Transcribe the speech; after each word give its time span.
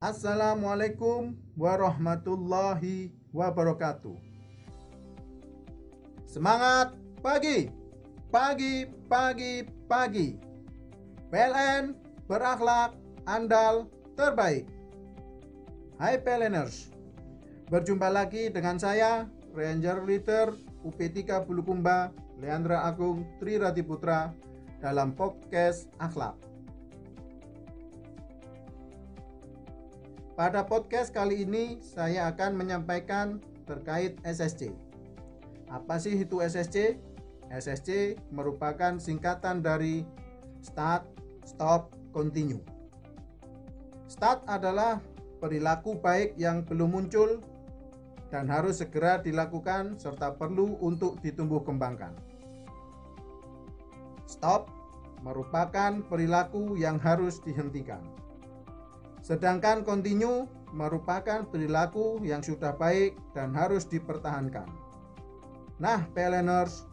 Assalamualaikum 0.00 1.36
warahmatullahi 1.60 3.12
wabarakatuh. 3.36 4.16
Semangat 6.24 6.96
pagi, 7.20 7.68
pagi, 8.32 8.88
pagi, 9.12 9.68
pagi. 9.84 10.40
PLN 11.28 11.92
berakhlak 12.24 12.96
andal 13.28 13.92
terbaik. 14.16 14.64
Hai 16.00 16.16
PLNers, 16.16 16.88
berjumpa 17.68 18.08
lagi 18.08 18.48
dengan 18.48 18.80
saya 18.80 19.28
Ranger 19.52 20.00
Leader 20.08 20.56
UP3 20.80 21.44
Bulukumba 21.44 22.08
Leandra 22.40 22.88
Agung 22.88 23.28
Tri 23.36 23.60
dalam 24.80 25.12
podcast 25.12 25.92
Akhlak. 26.00 26.49
Pada 30.40 30.64
podcast 30.64 31.12
kali 31.12 31.44
ini 31.44 31.84
saya 31.84 32.32
akan 32.32 32.56
menyampaikan 32.56 33.44
terkait 33.68 34.16
SSC. 34.24 34.72
Apa 35.68 36.00
sih 36.00 36.16
itu 36.16 36.40
SSC? 36.40 36.96
SSC 37.52 38.16
merupakan 38.32 38.96
singkatan 38.96 39.60
dari 39.60 40.00
Start, 40.64 41.04
Stop, 41.44 41.92
Continue. 42.16 42.64
Start 44.08 44.40
adalah 44.48 45.04
perilaku 45.44 46.00
baik 46.00 46.32
yang 46.40 46.64
belum 46.64 46.88
muncul 46.88 47.44
dan 48.32 48.48
harus 48.48 48.80
segera 48.80 49.20
dilakukan 49.20 50.00
serta 50.00 50.40
perlu 50.40 50.80
untuk 50.80 51.20
ditumbuh 51.20 51.60
kembangkan. 51.60 52.16
Stop 54.24 54.72
merupakan 55.20 56.00
perilaku 56.08 56.80
yang 56.80 56.96
harus 56.96 57.44
dihentikan. 57.44 58.00
Sedangkan 59.20 59.84
continue 59.84 60.48
merupakan 60.72 61.44
perilaku 61.48 62.22
yang 62.22 62.40
sudah 62.40 62.74
baik 62.76 63.18
dan 63.36 63.52
harus 63.52 63.84
dipertahankan. 63.86 64.66
Nah, 65.80 66.04
PLNers, 66.12 66.86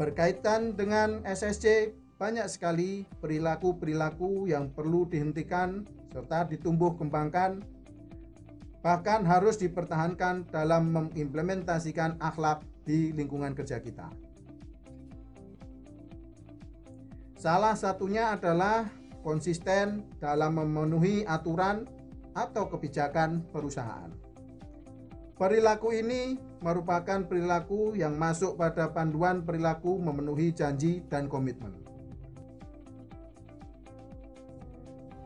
berkaitan 0.00 0.74
dengan 0.74 1.22
SSC 1.22 1.94
banyak 2.18 2.46
sekali 2.48 3.04
perilaku-perilaku 3.20 4.48
yang 4.48 4.70
perlu 4.70 5.06
dihentikan 5.06 5.84
serta 6.14 6.46
ditumbuh 6.46 6.94
kembangkan 6.94 7.62
bahkan 8.84 9.24
harus 9.24 9.56
dipertahankan 9.56 10.44
dalam 10.52 10.92
mengimplementasikan 10.92 12.20
akhlak 12.20 12.60
di 12.84 13.16
lingkungan 13.16 13.56
kerja 13.56 13.80
kita. 13.80 14.12
Salah 17.40 17.72
satunya 17.76 18.36
adalah 18.36 18.88
konsisten 19.24 20.04
dalam 20.20 20.60
memenuhi 20.60 21.24
aturan 21.24 21.88
atau 22.36 22.68
kebijakan 22.68 23.40
perusahaan. 23.48 24.12
Perilaku 25.34 25.90
ini 25.96 26.38
merupakan 26.62 27.26
perilaku 27.26 27.98
yang 27.98 28.14
masuk 28.14 28.54
pada 28.54 28.92
panduan 28.92 29.42
perilaku 29.42 29.98
memenuhi 29.98 30.54
janji 30.54 31.02
dan 31.10 31.26
komitmen. 31.26 31.74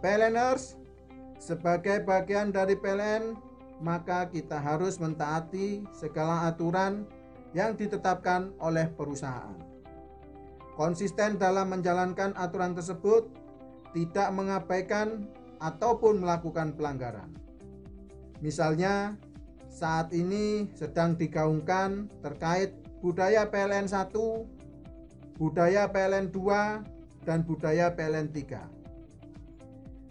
PLNers, 0.00 0.78
sebagai 1.42 2.06
bagian 2.06 2.54
dari 2.54 2.78
PLN, 2.78 3.36
maka 3.82 4.30
kita 4.30 4.56
harus 4.56 4.96
mentaati 4.96 5.84
segala 5.92 6.48
aturan 6.48 7.04
yang 7.52 7.74
ditetapkan 7.74 8.54
oleh 8.62 8.88
perusahaan. 8.94 9.54
Konsisten 10.78 11.36
dalam 11.36 11.74
menjalankan 11.74 12.32
aturan 12.38 12.72
tersebut 12.72 13.26
tidak 13.97 14.28
mengabaikan 14.34 15.28
ataupun 15.58 16.22
melakukan 16.22 16.75
pelanggaran. 16.75 17.31
Misalnya, 18.39 19.19
saat 19.67 20.11
ini 20.14 20.70
sedang 20.75 21.19
digaungkan 21.19 22.06
terkait 22.22 22.75
budaya 23.03 23.47
PLN 23.47 23.91
1, 23.91 24.14
budaya 25.38 25.87
PLN 25.91 26.31
2, 26.31 27.27
dan 27.27 27.43
budaya 27.44 27.91
PLN 27.93 28.31
3. 28.31 28.65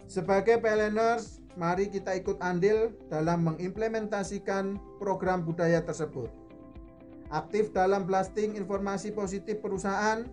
Sebagai 0.08 0.56
PLNers, 0.64 1.44
mari 1.60 1.92
kita 1.92 2.16
ikut 2.16 2.40
andil 2.40 2.96
dalam 3.12 3.44
mengimplementasikan 3.44 4.80
program 4.96 5.44
budaya 5.44 5.84
tersebut. 5.84 6.32
Aktif 7.28 7.76
dalam 7.76 8.08
blasting 8.08 8.56
informasi 8.56 9.12
positif 9.12 9.60
perusahaan 9.60 10.24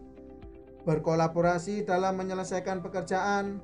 berkolaborasi 0.85 1.84
dalam 1.84 2.16
menyelesaikan 2.22 2.79
pekerjaan 2.85 3.59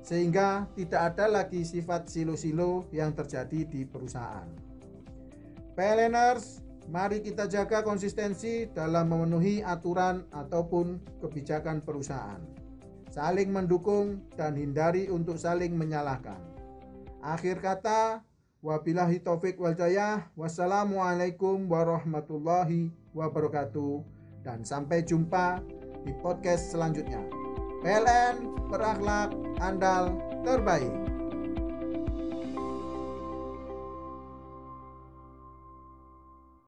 sehingga 0.00 0.64
tidak 0.78 1.12
ada 1.12 1.26
lagi 1.28 1.60
sifat 1.66 2.08
silo-silo 2.08 2.88
yang 2.94 3.12
terjadi 3.12 3.68
di 3.68 3.84
perusahaan. 3.84 4.48
PLNers, 5.76 6.64
mari 6.88 7.20
kita 7.20 7.50
jaga 7.50 7.84
konsistensi 7.84 8.70
dalam 8.70 9.12
memenuhi 9.12 9.60
aturan 9.60 10.24
ataupun 10.32 11.02
kebijakan 11.20 11.84
perusahaan. 11.84 12.40
Saling 13.10 13.50
mendukung 13.50 14.22
dan 14.38 14.54
hindari 14.54 15.10
untuk 15.10 15.36
saling 15.36 15.74
menyalahkan. 15.74 16.38
Akhir 17.20 17.58
kata, 17.58 18.22
wabillahi 18.62 19.18
taufik 19.20 19.58
wal 19.58 19.74
Wassalamualaikum 20.38 21.66
warahmatullahi 21.66 22.94
wabarakatuh. 23.12 24.00
Dan 24.40 24.64
sampai 24.64 25.04
jumpa 25.04 25.60
di 26.04 26.12
podcast 26.20 26.72
selanjutnya. 26.72 27.20
PLN 27.80 28.68
berakhlak 28.68 29.32
andal 29.60 30.14
terbaik. 30.44 31.09